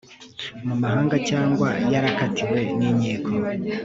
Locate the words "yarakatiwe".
1.91-2.59